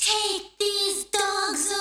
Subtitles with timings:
[0.00, 1.77] Take these dogs away.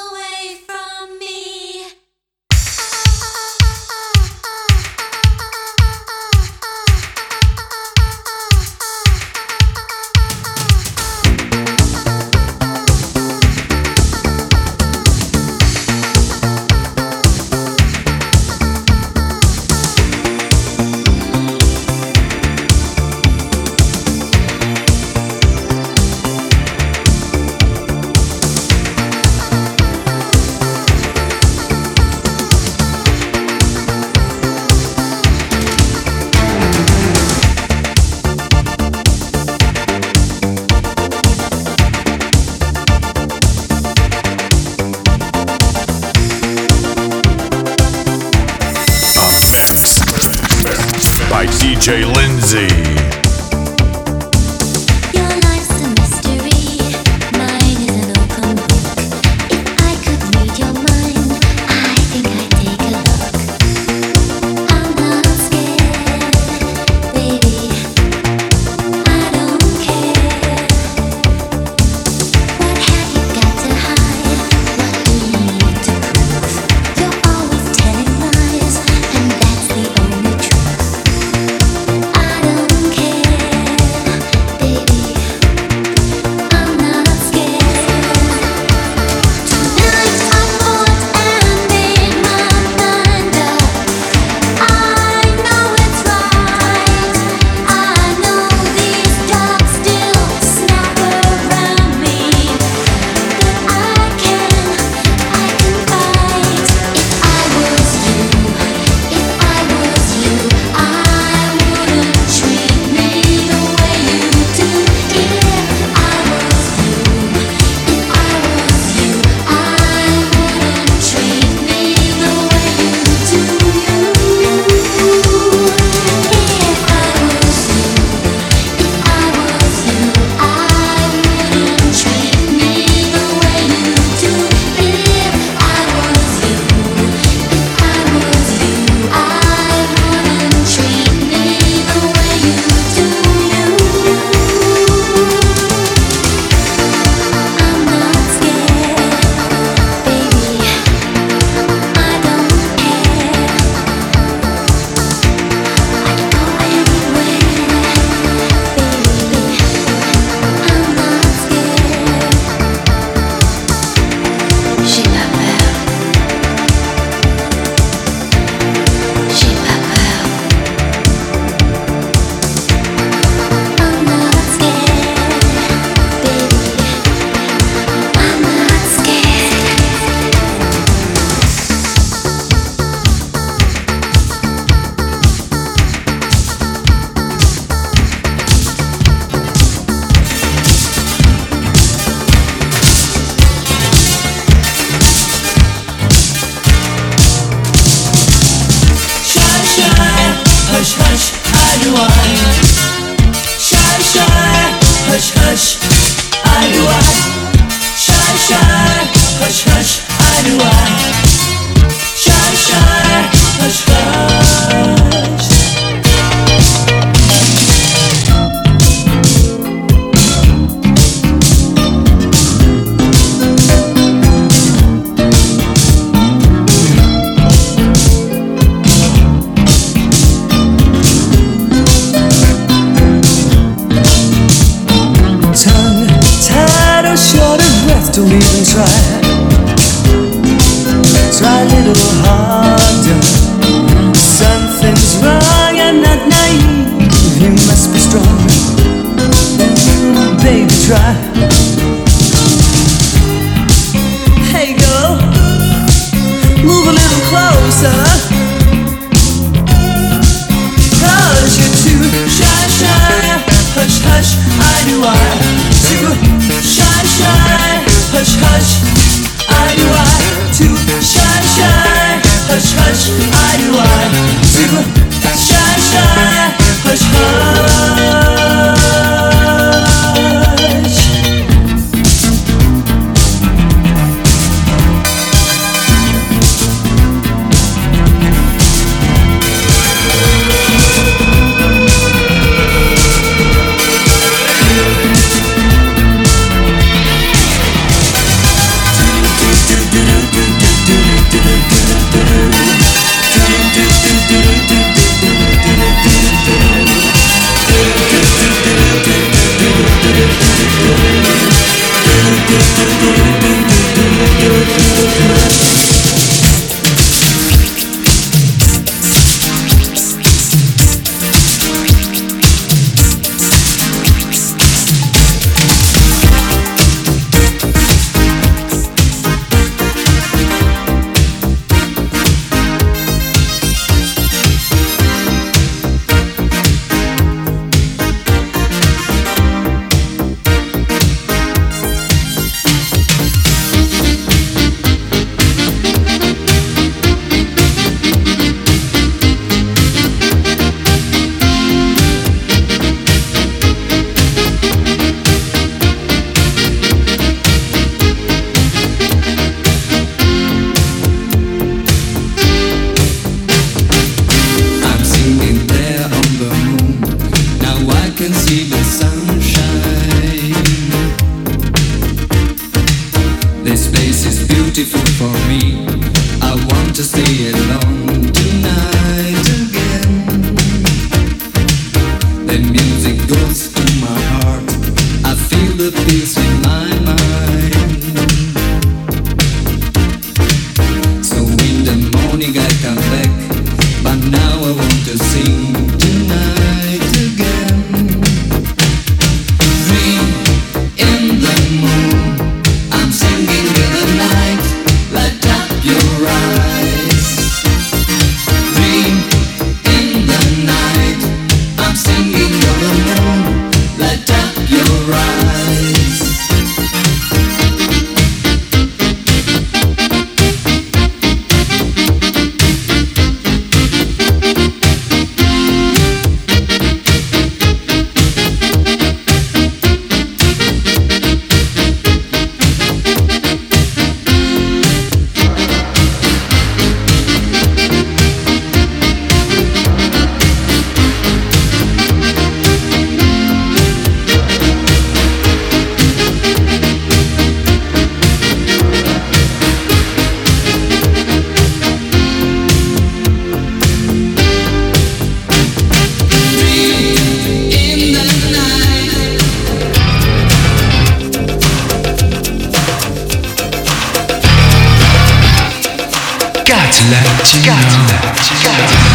[467.05, 469.06] let you know.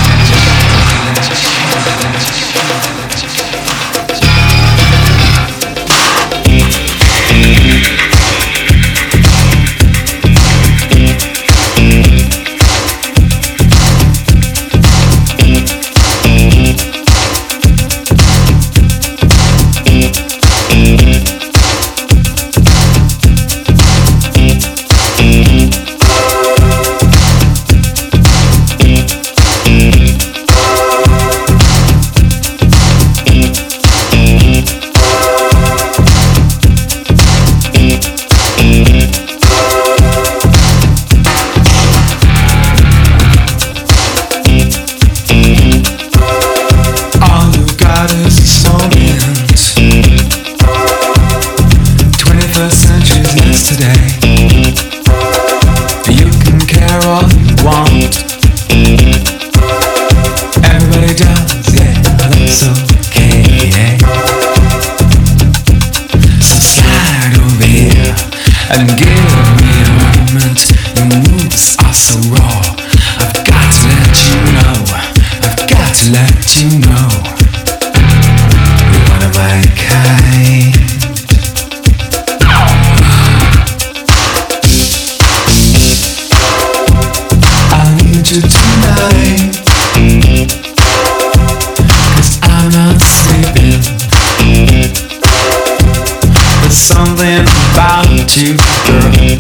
[97.73, 99.39] about you, girl,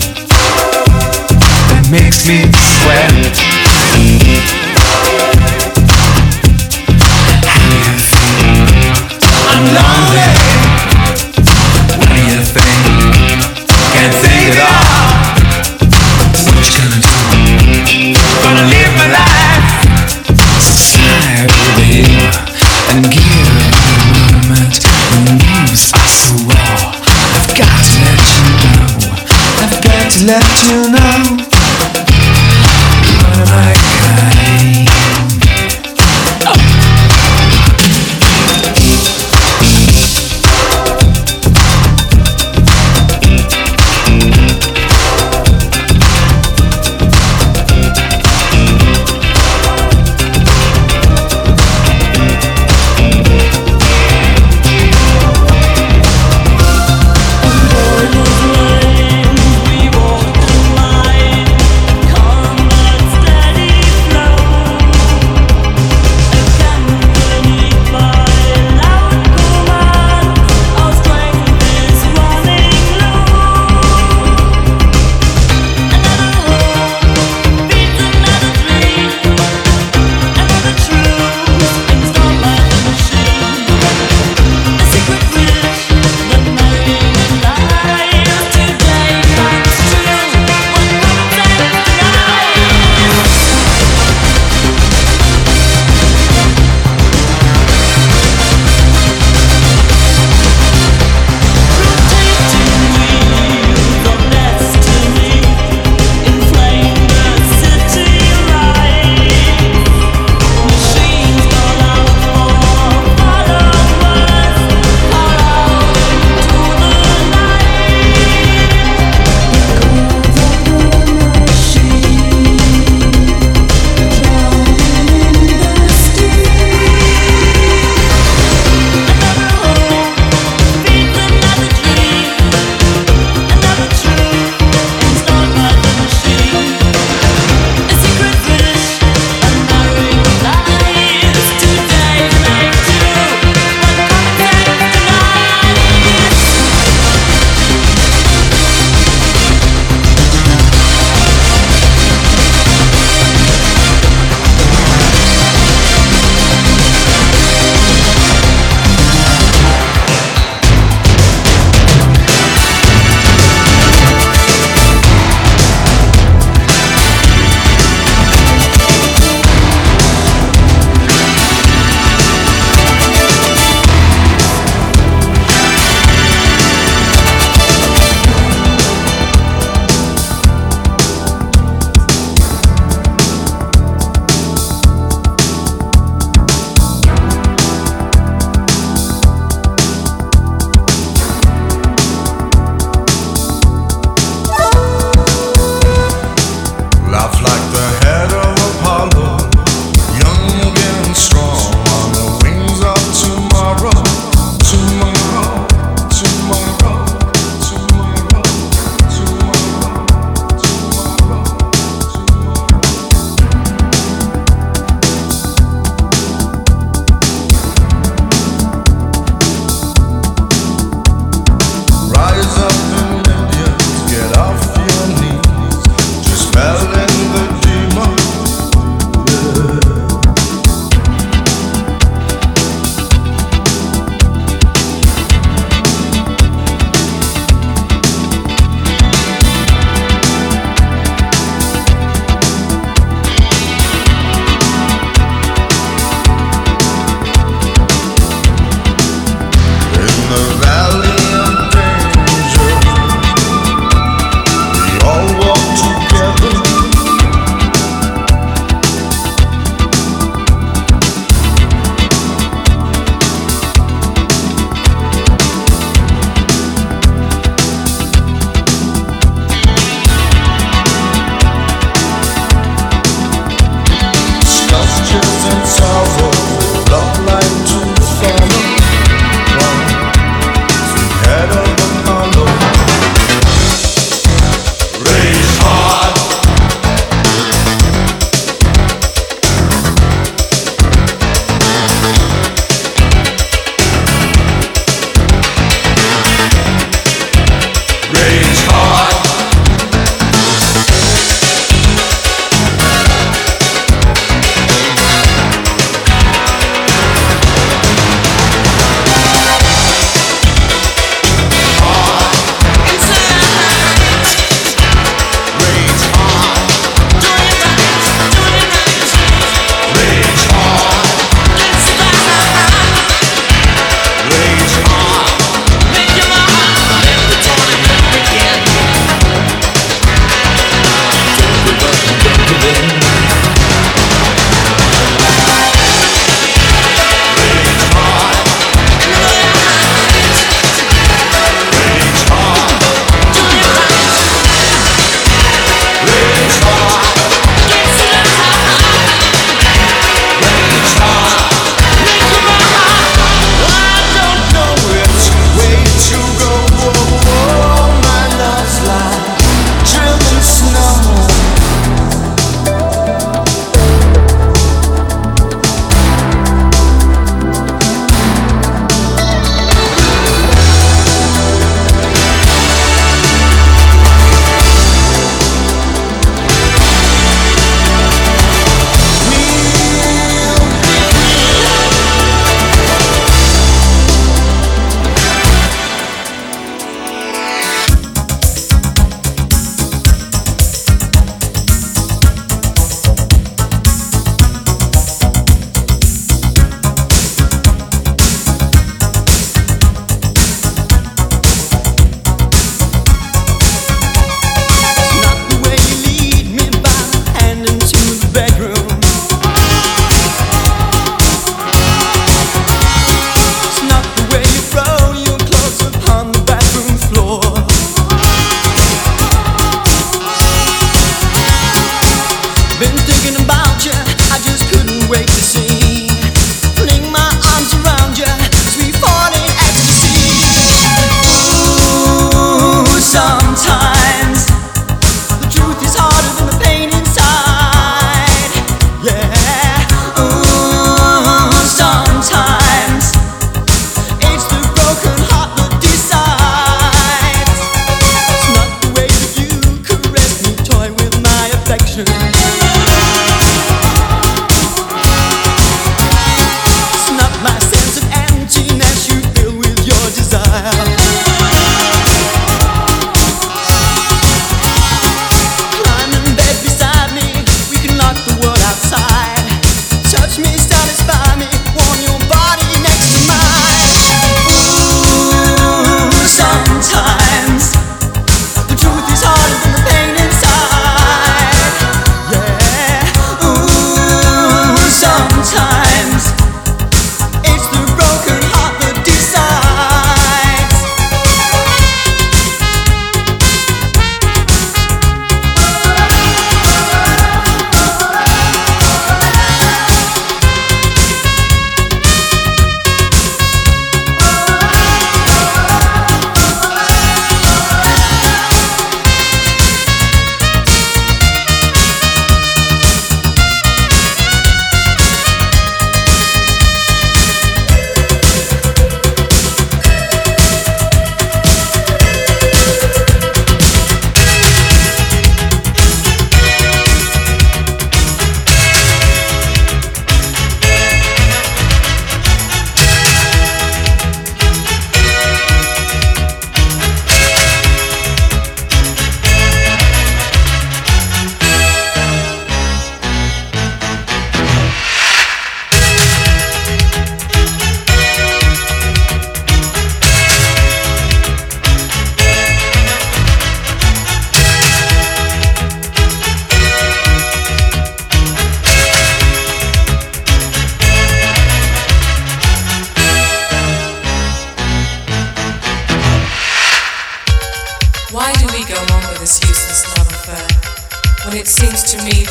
[1.68, 4.41] that makes me sweat.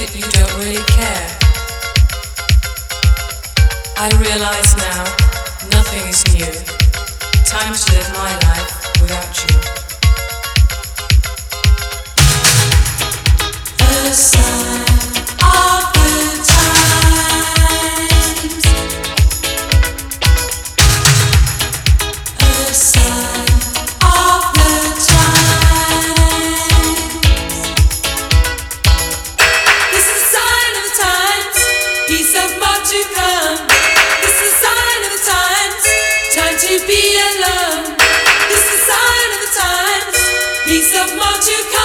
[0.02, 1.30] that you don't really care.
[4.02, 5.06] I realize now
[5.70, 6.50] nothing is new.
[7.46, 9.54] Time to live my life without you.
[13.78, 14.51] The sun
[41.16, 41.81] much you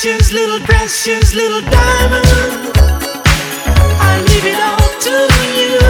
[0.00, 2.24] precious little, precious little diamond.
[4.00, 5.26] I leave it all to
[5.58, 5.80] you.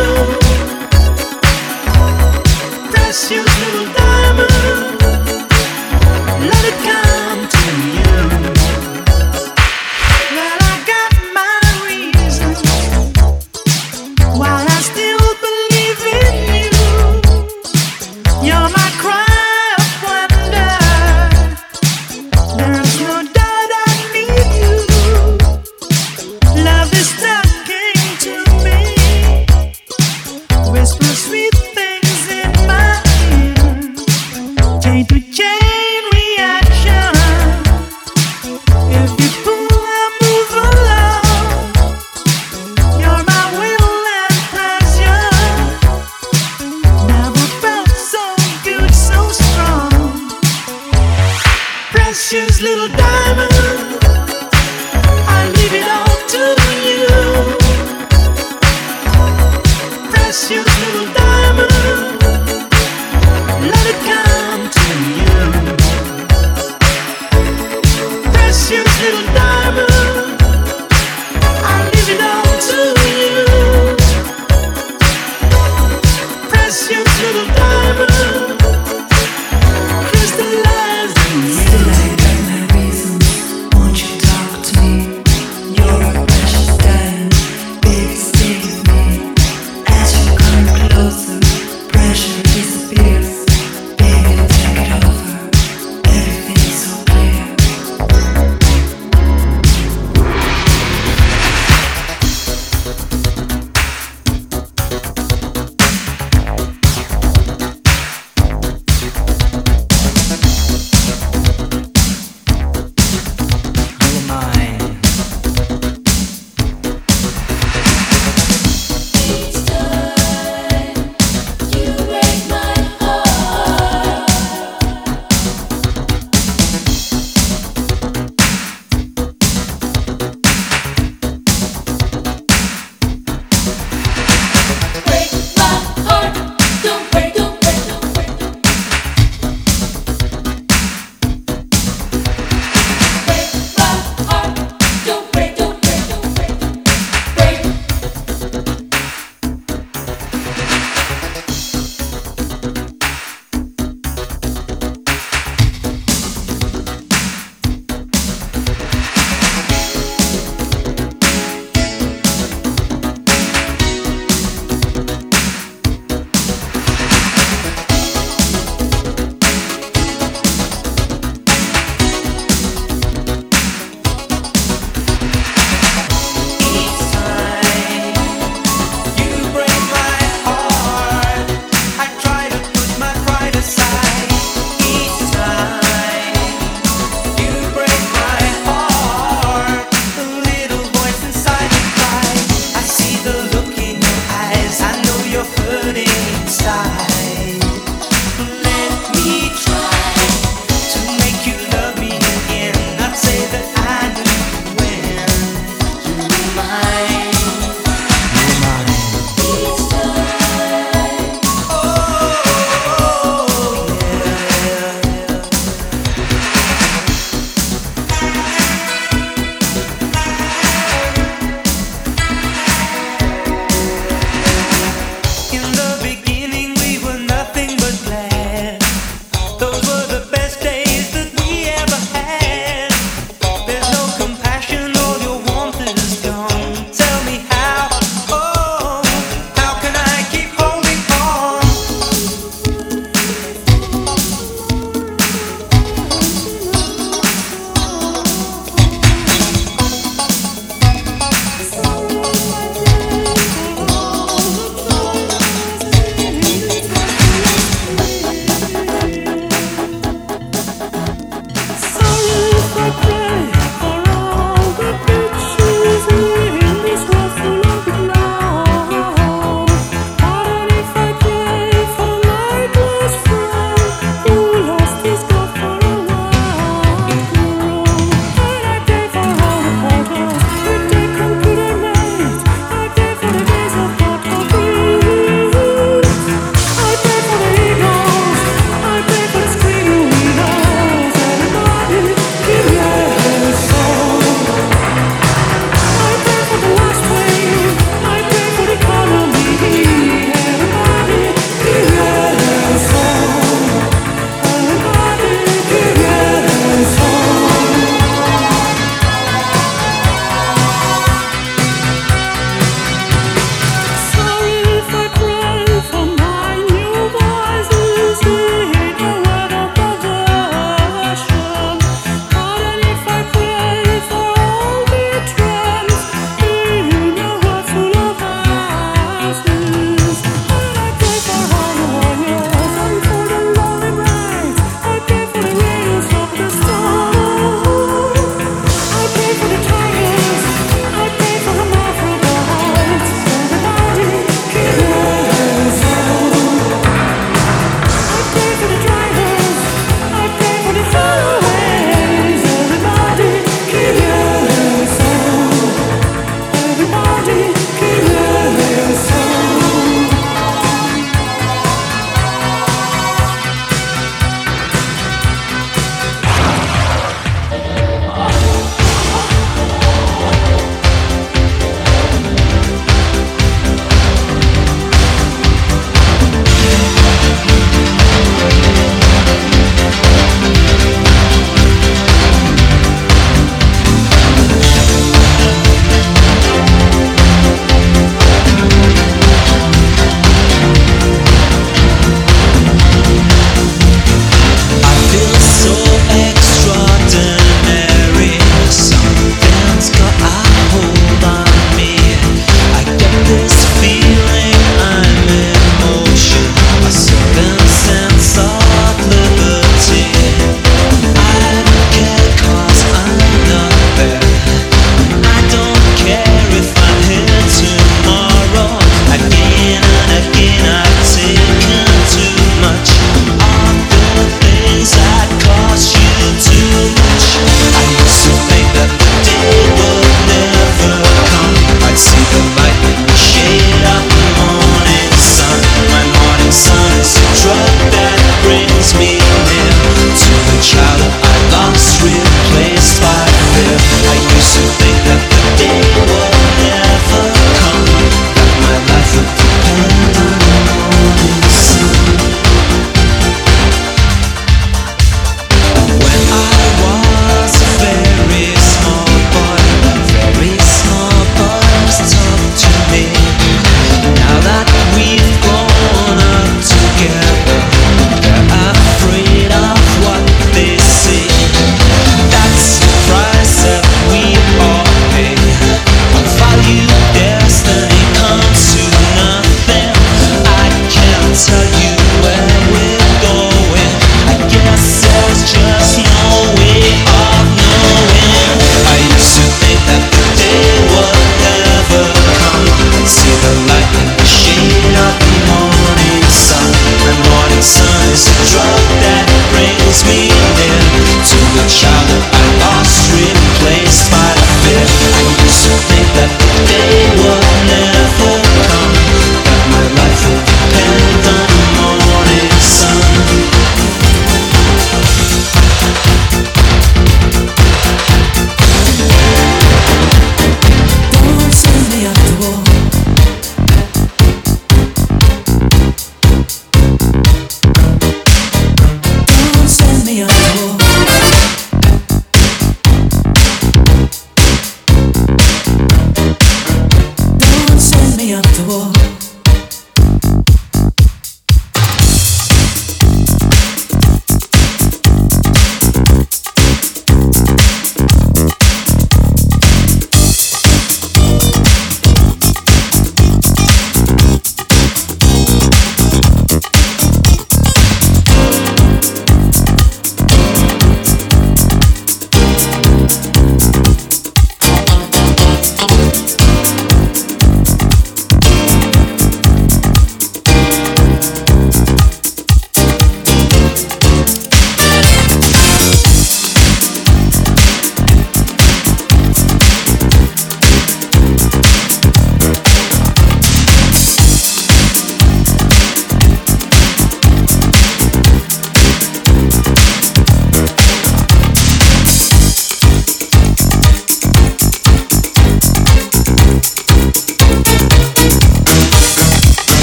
[2.90, 5.00] Precious little diamond.
[6.40, 7.07] Let it come.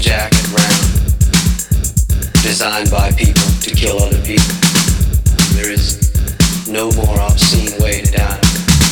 [0.00, 0.80] jacket round,
[2.40, 4.48] designed by people to kill other people.
[5.52, 6.00] There is
[6.64, 8.40] no more obscene way to die.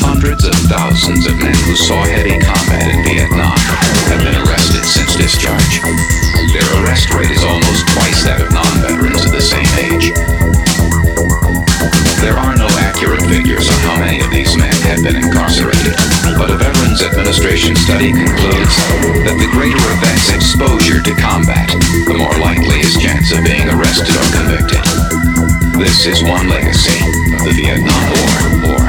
[0.04, 3.56] Hundreds of thousands of men who saw heavy combat in Vietnam
[4.12, 5.80] have been arrested since discharge.
[6.52, 10.12] Their arrest rate is almost twice that of non-veterans of the same age.
[12.20, 15.92] There are no accurate figures on how many of these men have been incarcerated,
[16.40, 18.72] but a Veterans Administration study concludes
[19.28, 21.68] that the greater a vet's exposure to combat,
[22.08, 24.80] the more likely his chance of being arrested or convicted.
[25.76, 27.04] This is one legacy
[27.36, 28.80] of the Vietnam War.
[28.80, 28.84] War.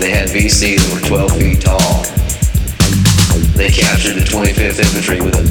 [0.00, 2.00] They had VCs that were 12 feet tall.
[3.60, 5.44] They captured the 25th Infantry with a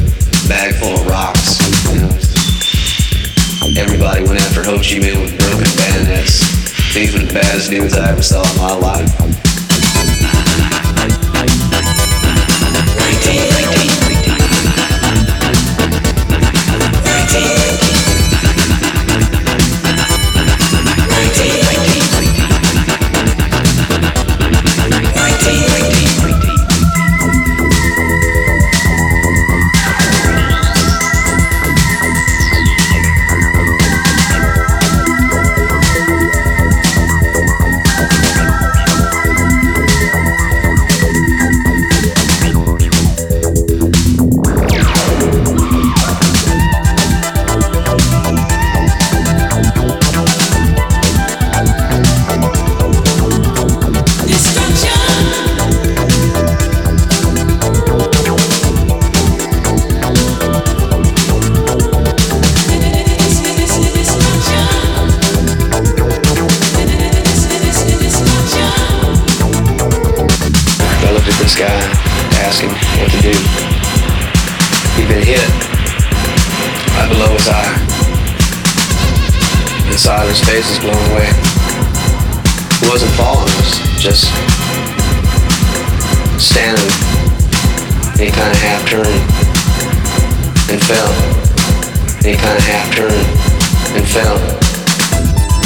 [0.49, 1.61] bag full of rocks.
[1.93, 2.16] You know?
[3.77, 6.41] Everybody went after Ho Chi Minh with broken bayonets.
[6.95, 9.36] These were the baddest dudes I ever saw in my life.
[80.37, 81.25] His face is blown away.
[82.77, 84.29] He wasn't falling, he was just
[86.37, 86.91] standing.
[88.13, 89.17] And he kind of half turned
[90.69, 91.09] and fell.
[92.21, 93.25] And he kind of half turned
[93.97, 94.37] and fell.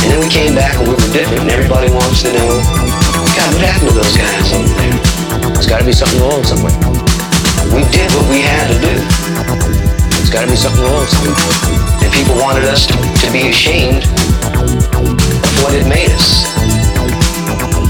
[0.03, 2.63] And then we came back and we were different, and everybody wants to know,
[3.35, 5.51] God, what happened to those guys over there?
[5.51, 6.75] There's got to be something wrong somewhere.
[7.75, 8.95] We did what we had to do.
[10.15, 11.35] There's got to be something wrong somewhere.
[12.07, 14.07] And people wanted us to, to be ashamed
[15.59, 16.47] what it made us.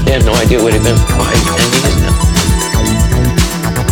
[0.04, 2.14] They have no idea what been for five, ten years now.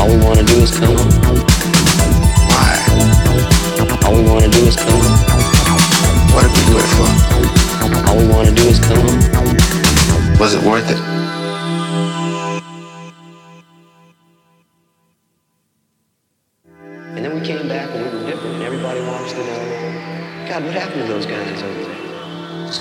[0.03, 1.41] All we want to do is come home.
[2.51, 2.75] Why?
[4.05, 5.19] All we want to do is come home.
[6.35, 7.09] What did we do it for?
[8.09, 10.39] All we want to do is come home.
[10.41, 11.20] Was it worth it?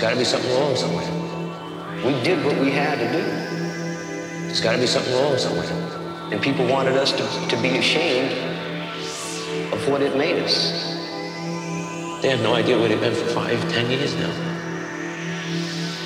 [0.00, 1.06] Got to be something wrong somewhere.
[2.06, 3.22] We did what we had to do.
[4.46, 5.66] There's got to be something wrong somewhere.
[6.32, 8.32] And people wanted us to, to be ashamed
[9.74, 10.72] of what it made us.
[12.22, 14.32] They have no idea what it's been for five, ten years now.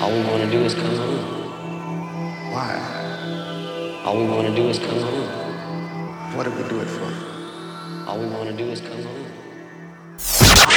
[0.01, 2.51] All we want to do is come home.
[2.51, 4.01] Why?
[4.03, 6.35] All we want to do is come home.
[6.35, 8.09] What did we do it for?
[8.09, 9.14] All we want to do is come home.